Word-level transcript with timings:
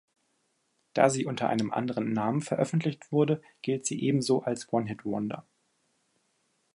Da 0.95 1.11
sie 1.11 1.27
unter 1.27 1.47
einem 1.49 1.69
anderen 1.71 2.11
Namen 2.11 2.41
veröffentlicht 2.41 3.11
wurde, 3.11 3.39
gilt 3.61 3.85
sie 3.85 4.01
ebenso 4.03 4.41
als 4.41 4.73
One-Hit-Wonder. 4.73 5.45